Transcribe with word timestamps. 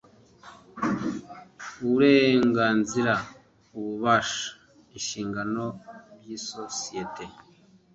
uburenganzira 1.83 3.13
ububasha 3.77 4.47
inshingano 4.97 5.65
by 6.19 6.27
isosiyete 6.37 7.25